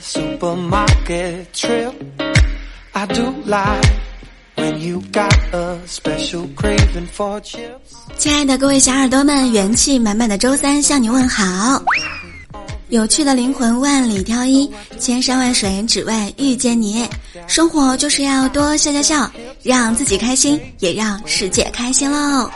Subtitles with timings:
[0.00, 1.92] supermarket trip.
[2.92, 3.84] I do like
[4.56, 7.96] when you got a special craving for chips.
[8.16, 11.82] 亲爱的各位小耳朵们，元气满满的周三向你问好。
[12.88, 17.06] 有趣的灵魂万里挑一，千山万水只为遇见你。
[17.46, 19.30] 生活就是要多笑笑笑，
[19.62, 22.48] 让自己开心，也让世界开心喽。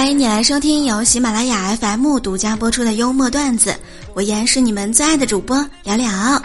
[0.00, 3.76] 欢迎你来收听由喜马拉雅 FM 独家播出的幽默段子，
[4.14, 6.42] 我依然是你们最爱的主播聊聊。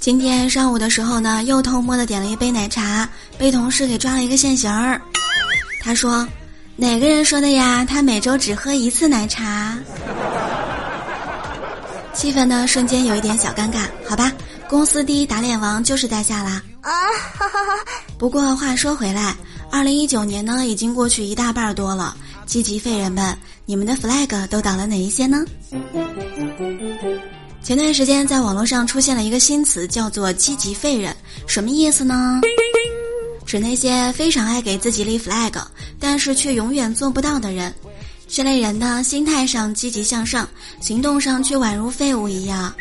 [0.00, 5.00] 今天上午的时候呢，又偷摸的点了一杯奶茶，被同事给抓了一个现行儿。
[5.80, 6.28] 他说
[6.76, 7.86] ：“哪个人说的呀？
[7.88, 9.78] 他每周只喝一次奶茶。”
[12.12, 14.30] 气氛呢瞬间有一点小尴尬，好吧，
[14.68, 16.62] 公司第一打脸王就是在下啦。
[16.80, 16.90] 啊
[17.38, 17.84] 哈哈哈！
[18.18, 19.34] 不过话说回来，
[19.70, 25.44] 二零一九年呢已经过去一大半多了，积极废人们，你们的 flag 都倒了哪一些呢？
[27.62, 31.14] 前段时间在网络上出现了一个新词，叫做“积极废人”，
[31.46, 32.40] 什么意思呢？
[33.44, 35.52] 指那些非常爱给自己立 flag，
[36.00, 37.72] 但是却永远做不到的人。
[38.28, 40.48] 这类人呢，心态上积极向上，
[40.80, 42.74] 行动上却宛如废物一样。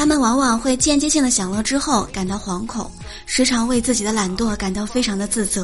[0.00, 2.90] 他们往往会间接性的享乐之后感到惶恐，
[3.26, 5.62] 时常为自己的懒惰感到非常的自责。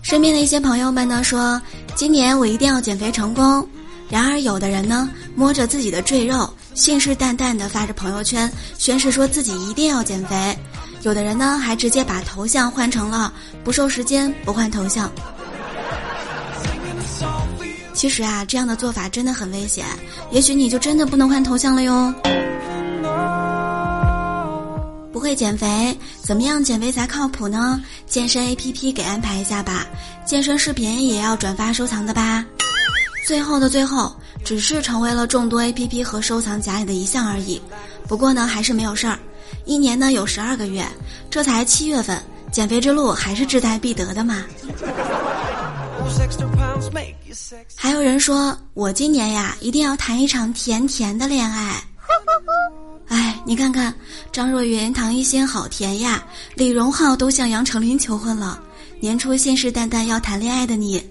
[0.00, 1.60] 身边的一些朋友们呢说，
[1.96, 3.68] 今年我一定要减肥成功。
[4.08, 10.56] 然而，有的人呢，摸着自己的赘肉，信誓旦旦地发着朋友圈，宣誓说自己一定要减肥；
[11.02, 13.32] 有的人呢，还直接把头像换成了
[13.64, 15.10] “不瘦时间不换头像”。
[18.00, 19.84] 其实啊，这样的做法真的很危险，
[20.30, 22.14] 也许你就真的不能换头像了哟。
[25.12, 27.78] 不会减肥，怎么样减肥才靠谱呢？
[28.06, 29.86] 健身 APP 给安排一下吧，
[30.24, 32.42] 健身视频也要转发收藏的吧。
[33.26, 37.60] 最后的最后，只是成为了众多 A P P 和收藏夹里的一项而已。
[38.08, 39.18] 不过呢，还是没有事儿。
[39.66, 40.86] 一年呢有十二个月，
[41.28, 42.18] 这才七月份，
[42.50, 44.42] 减肥之路还是志在必得的嘛。
[47.76, 51.74] 还有人说我今年呀一定要谈一场甜甜的恋爱。
[53.08, 53.92] 哎，你看看
[54.30, 56.22] 张若昀、唐艺昕好甜呀，
[56.54, 58.62] 李荣浩都向杨丞琳求婚了。
[59.00, 61.02] 年初信誓旦旦要谈恋爱的你，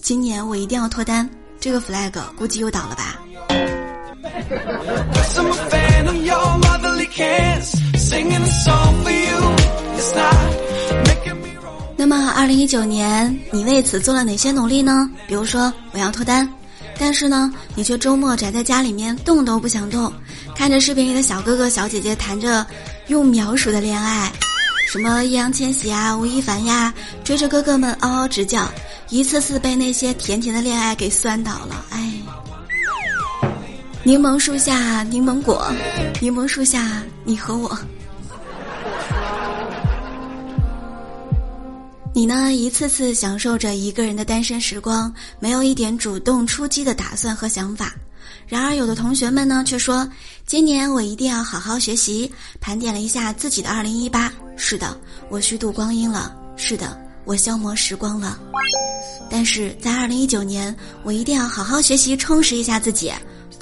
[0.00, 1.28] 今年我一定要脱单。
[1.58, 3.18] 这个 flag 估计又倒了吧。
[12.02, 15.08] 那么，二零一九年你为此做了哪些努力呢？
[15.28, 16.52] 比如说，我要脱单，
[16.98, 20.12] 但是呢，你却周末宅在家里面动都不想动，
[20.56, 22.66] 看着视频里的小哥哥小姐姐谈着
[23.06, 24.32] 用秒数的恋爱，
[24.88, 26.92] 什么易烊千玺啊、吴亦凡呀，
[27.22, 28.68] 追着哥哥们嗷嗷直叫。
[29.08, 32.12] 一次次被那些甜甜的恋爱给酸倒了，哎！
[34.02, 35.70] 柠檬树下柠檬果，
[36.20, 37.78] 柠檬树下你和我。
[42.14, 42.52] 你呢？
[42.52, 47.94] 一次次享受着一个人的单身时光，没有一点主动出击的打算和想法。
[48.46, 50.06] 然而，有的同学们呢，却说
[50.44, 52.30] 今年我一定要好好学习。
[52.60, 54.94] 盘点了一下自己的二零一八，是的，
[55.30, 56.36] 我虚度光阴了。
[56.56, 57.00] 是的。
[57.24, 58.36] 我消磨时光了，
[59.30, 60.74] 但是在二零一九年，
[61.04, 63.12] 我一定要好好学习，充实一下自己。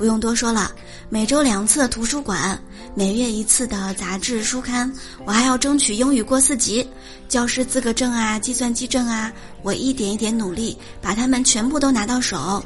[0.00, 0.72] 不用多说了，
[1.10, 2.58] 每周两次的图书馆，
[2.94, 4.90] 每月一次的杂志书刊，
[5.26, 6.88] 我还要争取英语过四级，
[7.28, 12.64] 教师资格证啊，计算机证啊，我一点一点努力，把它们全部都拿到手。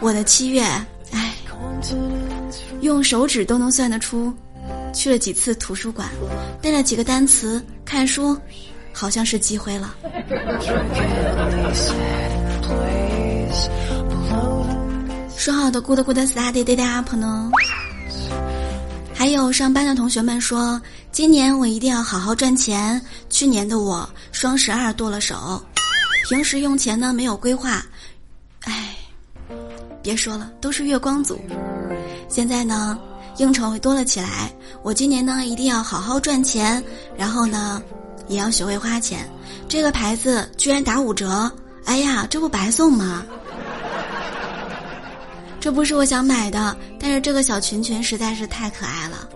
[0.00, 0.62] 我的七月，
[1.10, 1.34] 唉，
[2.80, 4.32] 用手指都能算得出，
[4.94, 6.08] 去了几次图书馆，
[6.62, 8.34] 背了几个单词，看书。
[8.94, 9.94] 好像是机会了。
[15.42, 17.50] 说好的 good good study day up 呢？
[19.12, 20.80] 还有上班的同学们说，
[21.10, 23.02] 今年我一定要好好赚钱。
[23.28, 25.60] 去年的我双十二剁了手，
[26.28, 27.84] 平时用钱呢没有规划，
[28.66, 28.94] 唉，
[30.00, 31.36] 别说了，都是月光族。
[32.28, 32.96] 现在呢，
[33.38, 34.48] 应酬多了起来，
[34.84, 36.80] 我今年呢一定要好好赚钱，
[37.18, 37.82] 然后呢。
[38.28, 39.28] 也要学会花钱，
[39.68, 41.50] 这个牌子居然打五折！
[41.84, 43.24] 哎呀，这不白送吗？
[45.62, 49.28] 这不是我想买的，但是这个小裙裙实在是太可爱了。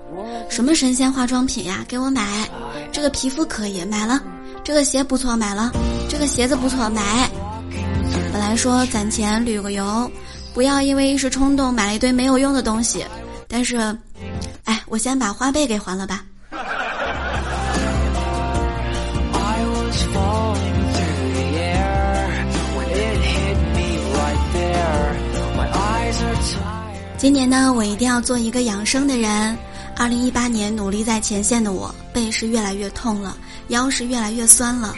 [0.50, 1.84] 什么神仙化妆品呀？
[1.86, 2.50] 给我买！
[2.90, 4.20] 这个皮肤可以买了，
[4.64, 5.70] 这个鞋不错买了，
[6.08, 7.30] 这个鞋子不错买。
[8.32, 10.10] 本来说攒钱旅个游，
[10.52, 13.04] 不要因为一时冲动买了一堆没有用的东西，
[13.46, 13.76] 但是，
[14.64, 16.24] 哎，我先把花呗给还了吧。
[27.26, 29.58] 今年呢，我一定要做一个养生的人。
[29.96, 33.36] 二零一八年努力在前线的我，背是越来越痛了，
[33.66, 34.94] 腰是越来越酸了，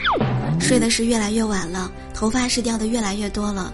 [0.61, 3.73] 睡的是越来越晚了，头发是掉的越来越多了。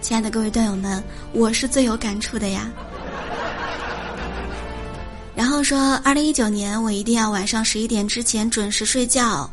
[0.00, 2.70] 亲爱的各位段友们，我是最有感触的呀。
[5.34, 9.50] 然后说，二零一九年我一定要晚上十一点之前准时睡觉，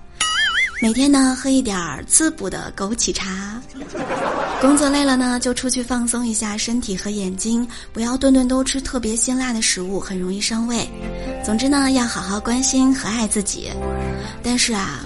[0.80, 3.60] 每天呢喝一点滋补的枸杞茶。
[4.64, 10.90] 工作累了呢，就出去放松一下身体和眼睛，不要顿顿都吃特别辛辣的食物，很容易伤胃。
[11.44, 13.70] 总之呢，要好好关心和爱自己。
[14.42, 15.06] 但是啊，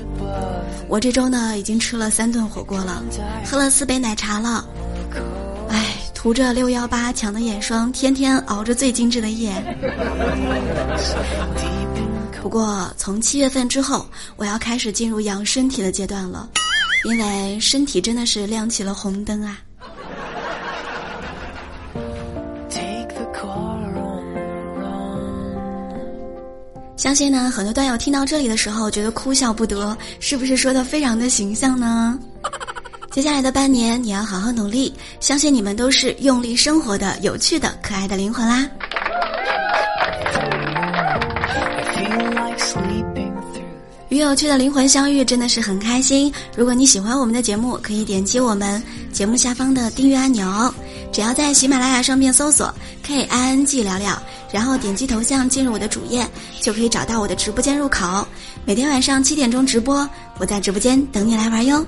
[0.88, 3.04] 我这周呢已经吃了三顿火锅了，
[3.44, 4.64] 喝了四杯奶茶了，
[5.70, 9.52] 哎，涂着六幺八抢的眼霜，天天熬着最精致的夜。
[12.44, 14.06] 不过从七月份之后，
[14.36, 16.48] 我要开始进入养身体的阶段了。
[17.06, 19.60] 因为身体真的是亮起了红灯啊！
[26.98, 32.20] 相信呢，很多段友听到这里的时候觉得哭笑不得，是不是说的非常的形象呢？
[33.12, 38.70] 接下来的半年，你要好好努力，相信你们都是用力生活的、有趣的、可爱的灵魂啦！
[44.18, 46.34] 与有趣的灵魂相遇，真的是很开心。
[46.56, 48.82] 如果你喜欢我们的节目，可以点击我们
[49.14, 50.74] 节目下方的订阅按钮。
[51.12, 52.74] 只要在喜马拉雅上面搜索
[53.04, 54.20] “k i n g 聊聊”，
[54.52, 56.28] 然后点击头像进入我的主页，
[56.60, 58.28] 就可以找到我的直播间入口。
[58.66, 60.10] 每天晚上七点钟直播，
[60.40, 61.86] 我在直播间等你来玩哟。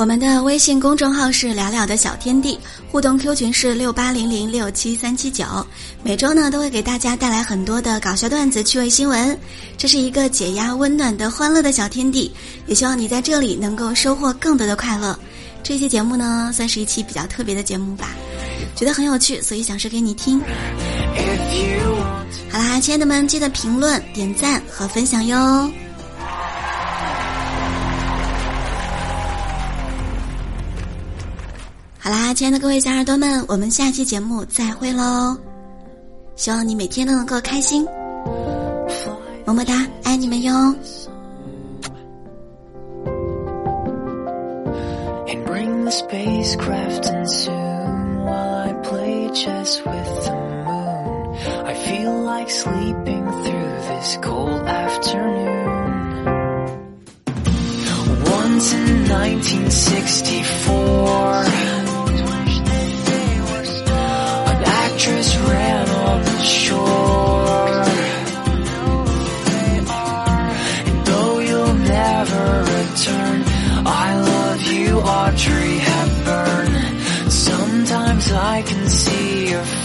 [0.00, 2.58] 我们的微信公众号是“聊聊的小天地”，
[2.90, 5.44] 互动 Q 群是六八零零六七三七九。
[6.02, 9.38] 每周呢都会给大家带来很多的搞笑段子、趣味新闻，
[9.76, 12.32] 这是一个解压、温暖的欢乐的小天地。
[12.66, 15.14] 也希望你在这里能够收获更多的快乐。
[15.62, 18.08] 这期节目呢算是一期比较特别的节目吧，
[18.74, 20.40] 觉得很有趣，所以想说给你听。
[22.48, 25.70] 好啦，亲爱的们，记得评论、点赞和分享哟。
[32.10, 35.36] 啦，亲爱的各位小耳朵们，我们下期节目再会喽！
[36.34, 37.86] 希望你每天都能够开心，
[39.46, 40.74] 么么哒，爱你们哟。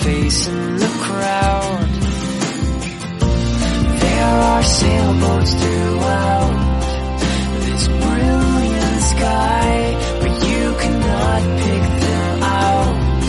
[0.06, 1.90] ！face in the crowd.
[4.04, 6.56] There are sailboats throughout
[7.66, 9.74] this brilliant sky,
[10.22, 13.24] but you cannot pick them out.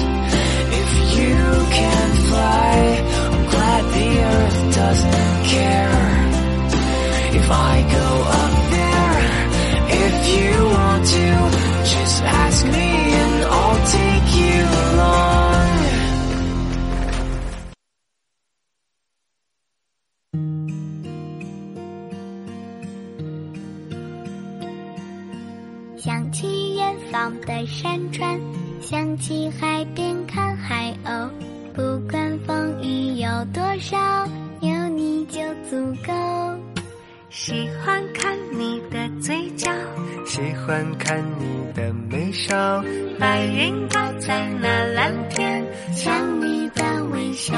[0.81, 1.39] If you
[1.79, 2.73] can't fly,
[3.33, 6.03] I'm glad the earth doesn't care.
[7.39, 8.36] If I go
[28.27, 28.41] 山，
[28.81, 31.29] 想起海边看海鸥。
[31.75, 33.97] 不管风雨有多少，
[34.61, 35.41] 有你就
[35.71, 36.13] 足够。
[37.29, 39.71] 喜欢看你的嘴角，
[40.27, 42.83] 喜欢看你的眉梢。
[43.19, 47.55] 白云挂在那蓝天，想你的微笑。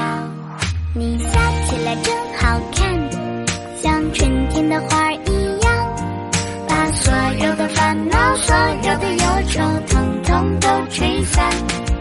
[0.93, 1.29] 你笑
[1.65, 3.09] 起来真好看，
[3.77, 5.95] 像春天的花一样，
[6.67, 7.13] 把所
[7.45, 9.61] 有的烦恼，所有的忧愁，
[10.69, 11.49] 都吹散。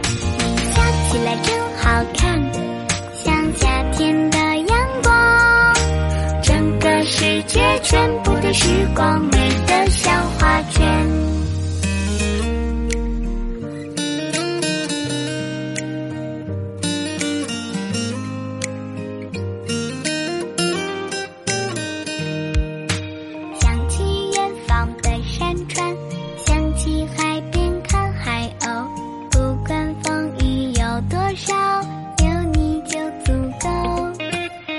[0.05, 2.39] 你笑起来真好看，
[3.15, 5.75] 像夏天的阳光。
[6.43, 10.23] 整个世界，全部的时光，美得像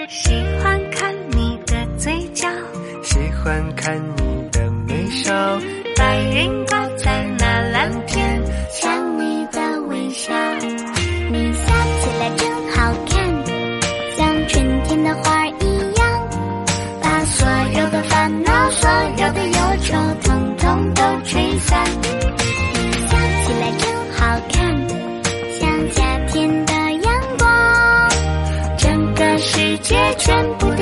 [0.10, 2.50] 喜欢看你的嘴角。
[3.04, 4.19] 喜欢看你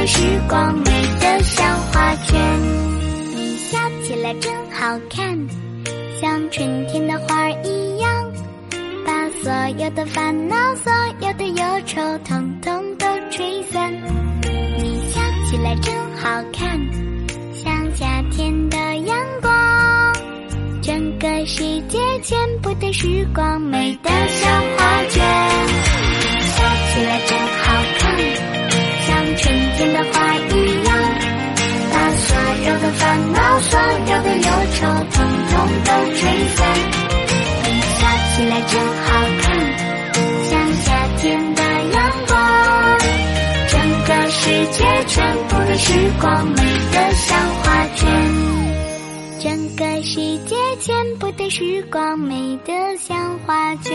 [0.08, 2.40] 时光美得像画卷。
[3.36, 5.38] 你笑起来真好看，
[6.22, 8.32] 像春天的花儿一样，
[9.06, 13.94] 把所有的烦恼、所有的忧愁，统统都吹散。
[14.78, 16.80] 你笑起来真好看，
[17.54, 20.14] 像夏天的阳光，
[20.82, 25.57] 整个世界全部的时光美得像画卷。
[34.38, 35.16] 忧愁，统
[35.50, 35.54] 统
[35.84, 36.20] 都吹
[36.56, 36.58] 散。
[37.64, 37.98] 你笑
[38.36, 39.06] 起来真好
[39.42, 39.46] 看，
[40.46, 40.52] 像
[40.84, 40.86] 夏
[41.18, 41.62] 天的
[41.94, 42.38] 阳光，
[43.70, 43.74] 整
[44.06, 44.40] 个世
[44.72, 44.78] 界
[45.08, 45.16] 全
[45.48, 45.92] 部的时
[46.22, 46.56] 光美
[46.92, 47.66] 得像画
[47.96, 48.06] 卷，
[49.40, 50.16] 整个世
[50.46, 53.94] 界全部的时光美得像画卷。